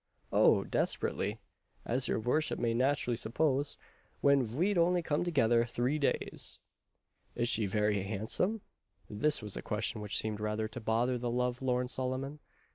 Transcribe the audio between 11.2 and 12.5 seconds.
love lorn Solomon.